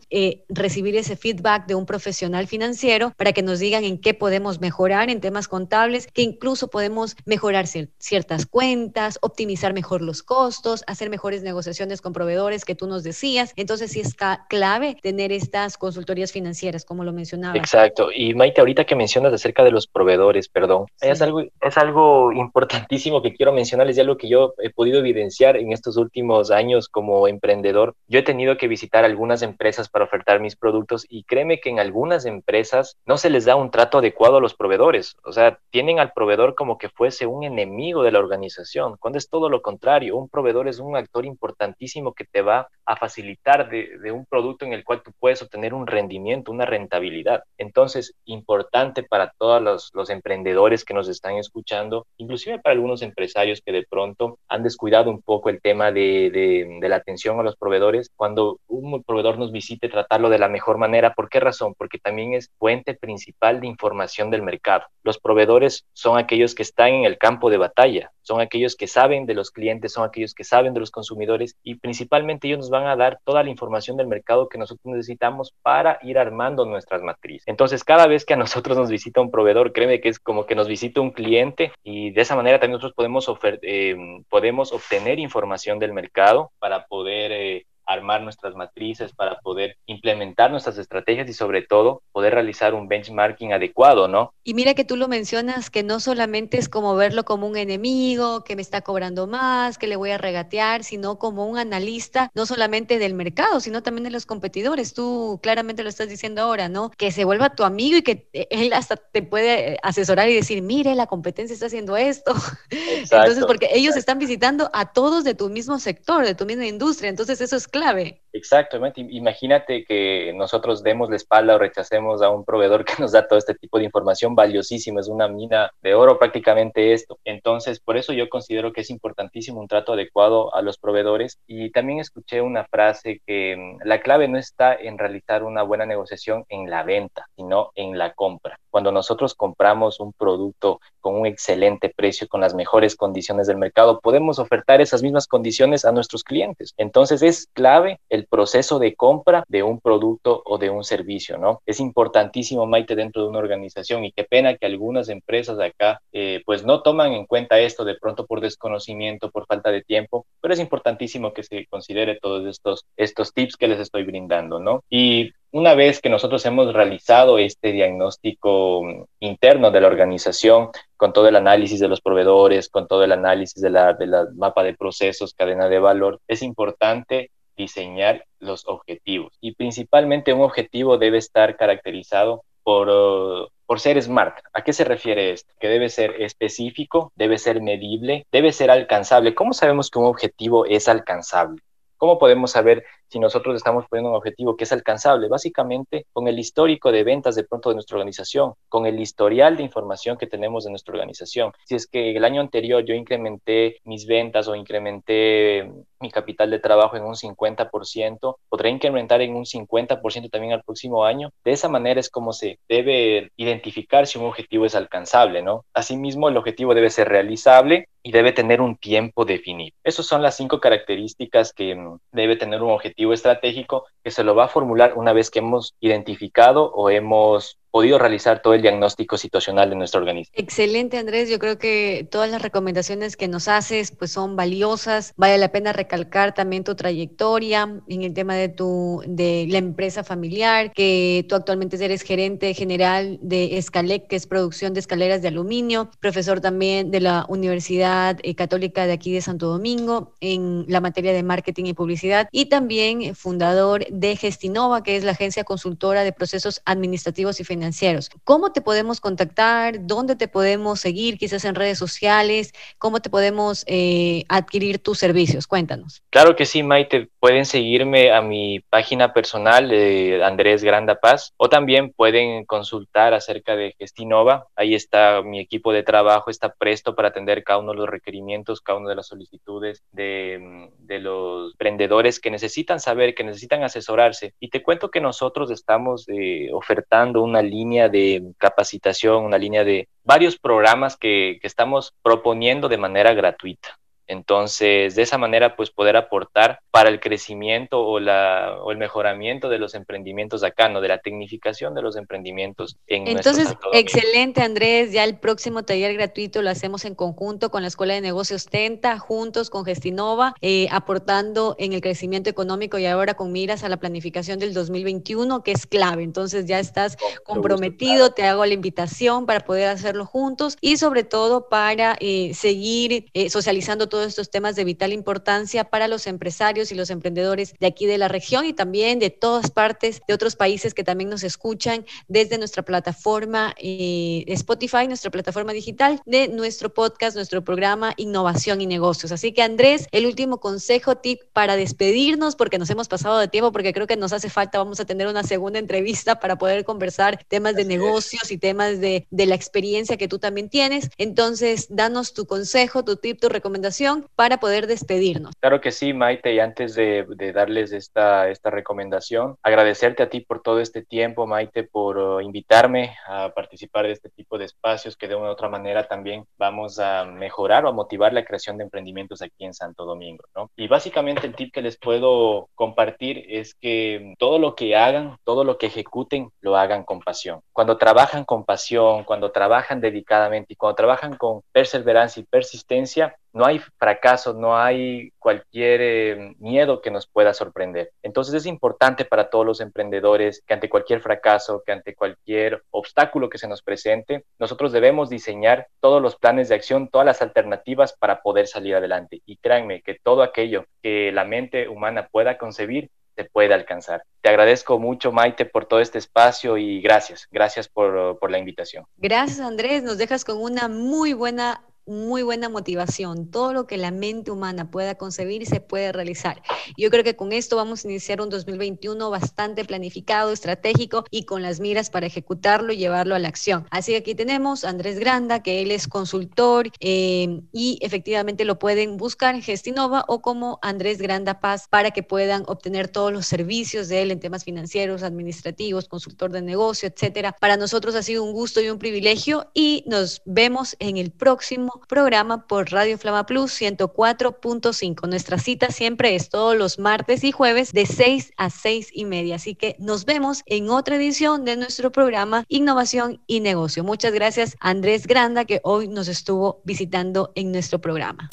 [0.49, 5.09] recibir ese feedback de un profesional financiero para que nos digan en qué podemos mejorar
[5.09, 11.43] en temas contables, que incluso podemos mejorar ciertas cuentas, optimizar mejor los costos, hacer mejores
[11.43, 13.53] negociaciones con proveedores que tú nos decías.
[13.55, 14.15] Entonces sí es
[14.49, 17.57] clave tener estas consultorías financieras, como lo mencionaba.
[17.57, 18.09] Exacto.
[18.13, 23.21] Y Maite, ahorita que mencionas acerca de los proveedores, perdón, es, algo, es algo importantísimo
[23.21, 27.27] que quiero mencionarles y algo que yo he podido evidenciar en estos últimos años como
[27.27, 27.95] emprendedor.
[28.07, 31.79] Yo he tenido que visitar algunas empresas para ofertar mis productos y créeme que en
[31.79, 35.15] algunas empresas no se les da un trato adecuado a los proveedores.
[35.23, 39.29] O sea, tienen al proveedor como que fuese un enemigo de la organización, cuando es
[39.29, 40.17] todo lo contrario.
[40.17, 44.73] Un proveedor es un actor importantísimo que te va a facilitar de, un producto en
[44.73, 47.43] el cual tú puedes obtener un rendimiento, una rentabilidad.
[47.57, 53.61] Entonces, importante para todos los, los emprendedores que nos están escuchando, inclusive para algunos empresarios
[53.65, 57.43] que de pronto han descuidado un poco el tema de, de, de la atención a
[57.43, 61.13] los proveedores, cuando un proveedor nos visite, tratarlo de la mejor manera.
[61.13, 61.73] ¿Por qué razón?
[61.77, 64.85] Porque también es fuente principal de información del mercado.
[65.03, 69.25] Los proveedores son aquellos que están en el campo de batalla, son aquellos que saben
[69.25, 72.87] de los clientes, son aquellos que saben de los consumidores y principalmente ellos nos van
[72.87, 77.47] a dar toda la información del mercado que nosotros necesitamos para ir armando nuestras matrices.
[77.47, 80.55] Entonces, cada vez que a nosotros nos visita un proveedor, créeme que es como que
[80.55, 83.95] nos visita un cliente y de esa manera también nosotros podemos, eh,
[84.29, 90.77] podemos obtener información del mercado para poder eh, armar nuestras matrices, para poder implementar nuestras
[90.77, 94.33] estrategias y sobre todo poder realizar un benchmarking adecuado, ¿no?
[94.43, 98.43] Y mira que tú lo mencionas, que no solamente es como verlo como un enemigo,
[98.43, 102.45] que me está cobrando más, que le voy a regatear, sino como un analista, no
[102.45, 104.93] solamente del mercado, sino también de los competidores.
[104.93, 106.89] Tú claramente lo estás diciendo ahora, ¿no?
[106.91, 110.95] Que se vuelva tu amigo y que él hasta te puede asesorar y decir, mire,
[110.95, 112.33] la competencia está haciendo esto.
[112.69, 117.09] Entonces, porque ellos están visitando a todos de tu mismo sector, de tu misma industria.
[117.09, 118.21] Entonces, eso es clave.
[118.33, 119.05] Exactamente.
[119.09, 123.37] Imagínate que nosotros demos la espalda o rechacemos a un proveedor que nos da todo
[123.37, 127.19] este tipo de información valiosísima, es una mina de oro prácticamente esto.
[127.25, 131.39] Entonces, por eso yo considero que es importantísimo un trato adecuado a los proveedores.
[131.47, 135.85] Y también escuché una frase que mm, la clave no está en realizar una buena
[135.85, 138.57] negociación en la venta, sino en la compra.
[138.69, 143.99] Cuando nosotros compramos un producto con un excelente precio, con las mejores condiciones del mercado,
[143.99, 146.73] podemos ofertar esas mismas condiciones a nuestros clientes.
[146.77, 151.61] Entonces, es clave el proceso de compra de un producto o de un servicio, ¿no?
[151.65, 156.01] Es importantísimo, Maite, dentro de una organización y qué pena que algunas empresas de acá
[156.11, 160.25] eh, pues no toman en cuenta esto de pronto por desconocimiento, por falta de tiempo,
[160.41, 164.83] pero es importantísimo que se considere todos estos, estos tips que les estoy brindando, ¿no?
[164.89, 171.27] Y una vez que nosotros hemos realizado este diagnóstico interno de la organización, con todo
[171.27, 174.75] el análisis de los proveedores, con todo el análisis de la, de la mapa de
[174.75, 179.37] procesos, cadena de valor, es importante diseñar los objetivos.
[179.41, 184.39] Y principalmente un objetivo debe estar caracterizado por, por ser SMART.
[184.53, 185.53] ¿A qué se refiere esto?
[185.59, 189.35] Que debe ser específico, debe ser medible, debe ser alcanzable.
[189.35, 191.61] ¿Cómo sabemos que un objetivo es alcanzable?
[192.01, 195.27] ¿Cómo podemos saber si nosotros estamos poniendo un objetivo que es alcanzable?
[195.27, 199.61] Básicamente con el histórico de ventas de pronto de nuestra organización, con el historial de
[199.61, 201.51] información que tenemos de nuestra organización.
[201.63, 206.57] Si es que el año anterior yo incrementé mis ventas o incrementé mi capital de
[206.57, 211.29] trabajo en un 50%, podré incrementar en un 50% también al próximo año.
[211.43, 215.65] De esa manera es como se debe identificar si un objetivo es alcanzable, ¿no?
[215.75, 219.75] Asimismo, el objetivo debe ser realizable y debe tener un tiempo definido.
[219.83, 224.35] Esas son las cinco características que mm, debe tener un objetivo estratégico que se lo
[224.35, 229.17] va a formular una vez que hemos identificado o hemos podido realizar todo el diagnóstico
[229.17, 230.33] situacional de nuestro organismo.
[230.35, 231.29] Excelente, Andrés.
[231.29, 235.13] Yo creo que todas las recomendaciones que nos haces pues son valiosas.
[235.15, 240.03] Vale la pena recalcar también tu trayectoria en el tema de tu de la empresa
[240.03, 245.29] familiar, que tú actualmente eres gerente general de Escalec, que es producción de escaleras de
[245.29, 250.81] aluminio, profesor también de la Universidad eh, Católica de aquí de Santo Domingo en la
[250.81, 256.03] materia de marketing y publicidad y también fundador de Gestinova, que es la agencia consultora
[256.03, 258.09] de procesos administrativos y financieros financieros.
[258.23, 259.85] ¿Cómo te podemos contactar?
[259.85, 261.19] ¿Dónde te podemos seguir?
[261.19, 262.53] Quizás en redes sociales.
[262.79, 265.45] ¿Cómo te podemos eh, adquirir tus servicios?
[265.45, 266.01] Cuéntanos.
[266.09, 267.10] Claro que sí, Maite.
[267.21, 273.55] Pueden seguirme a mi página personal de Andrés Granda Paz o también pueden consultar acerca
[273.55, 274.47] de Gestinova.
[274.55, 278.59] Ahí está mi equipo de trabajo, está presto para atender cada uno de los requerimientos,
[278.59, 284.33] cada una de las solicitudes de, de los emprendedores que necesitan saber, que necesitan asesorarse.
[284.39, 289.89] Y te cuento que nosotros estamos eh, ofertando una línea de capacitación, una línea de
[290.03, 293.77] varios programas que estamos proponiendo de manera gratuita.
[294.11, 299.47] Entonces, de esa manera, pues poder aportar para el crecimiento o, la, o el mejoramiento
[299.47, 300.81] de los emprendimientos acá, ¿no?
[300.81, 304.91] De la tecnificación de los emprendimientos en Entonces, excelente, Andrés.
[304.91, 308.99] Ya el próximo taller gratuito lo hacemos en conjunto con la Escuela de Negocios Tenta,
[308.99, 313.77] juntos con Gestinova, eh, aportando en el crecimiento económico y ahora con miras a la
[313.77, 316.03] planificación del 2021, que es clave.
[316.03, 321.47] Entonces, ya estás comprometido, te hago la invitación para poder hacerlo juntos y sobre todo
[321.47, 326.75] para eh, seguir eh, socializando todo estos temas de vital importancia para los empresarios y
[326.75, 330.73] los emprendedores de aquí de la región y también de todas partes de otros países
[330.73, 337.15] que también nos escuchan desde nuestra plataforma eh, Spotify, nuestra plataforma digital de nuestro podcast,
[337.15, 339.11] nuestro programa Innovación y Negocios.
[339.11, 343.51] Así que Andrés, el último consejo, tip para despedirnos, porque nos hemos pasado de tiempo,
[343.51, 347.23] porque creo que nos hace falta, vamos a tener una segunda entrevista para poder conversar
[347.27, 350.89] temas de negocios y temas de, de la experiencia que tú también tienes.
[350.97, 355.33] Entonces, danos tu consejo, tu tip, tu recomendación para poder despedirnos.
[355.39, 360.41] Claro que sí, Maite, y antes de, darles esta, esta recomendación, agradecerte a ti por
[360.41, 365.07] todo este tiempo, Maite, por uh, invitarme a participar de este tipo de espacios que
[365.07, 368.63] de una u otra manera también vamos a mejorar o a motivar la creación de
[368.63, 370.49] emprendimientos aquí en Santo Domingo, ¿no?
[370.55, 375.43] Y básicamente el tip que les puedo compartir es que todo lo que hagan, todo
[375.43, 377.41] lo que ejecuten, lo hagan con pasión.
[377.53, 383.45] Cuando trabajan con pasión, cuando trabajan dedicadamente y cuando trabajan con perseverancia y persistencia, no
[383.45, 387.91] hay fracaso, no hay cualquier eh, miedo que nos pueda sorprender.
[388.03, 393.29] Entonces es importante para todos los emprendedores que ante cualquier fracaso, que ante cualquier obstáculo
[393.29, 397.93] que se nos presente, nosotros debemos diseñar todos los planes de acción, todas las alternativas
[397.97, 399.21] para poder salir adelante.
[399.25, 404.03] Y créanme que todo aquello que la mente humana pueda concebir se puede alcanzar.
[404.21, 408.85] Te agradezco mucho, Maite, por todo este espacio y gracias, gracias por, por la invitación.
[408.97, 409.83] Gracias, Andrés.
[409.83, 411.61] Nos dejas con una muy buena
[411.91, 413.29] muy buena motivación.
[413.29, 416.41] Todo lo que la mente humana pueda concebir se puede realizar.
[416.77, 421.41] Yo creo que con esto vamos a iniciar un 2021 bastante planificado, estratégico y con
[421.41, 423.67] las miras para ejecutarlo y llevarlo a la acción.
[423.69, 428.57] Así que aquí tenemos a Andrés Granda, que él es consultor eh, y efectivamente lo
[428.57, 433.25] pueden buscar en Gestinova o como Andrés Granda Paz para que puedan obtener todos los
[433.25, 437.35] servicios de él en temas financieros, administrativos, consultor de negocio, etcétera.
[437.39, 441.80] Para nosotros ha sido un gusto y un privilegio y nos vemos en el próximo
[441.87, 445.07] programa por Radio Flama Plus 104.5.
[445.07, 449.35] Nuestra cita siempre es todos los martes y jueves de 6 a 6 y media.
[449.35, 453.83] Así que nos vemos en otra edición de nuestro programa Innovación y Negocio.
[453.83, 458.29] Muchas gracias Andrés Granda que hoy nos estuvo visitando en nuestro programa.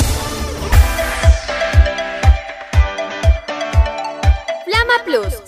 [5.09, 5.48] Plus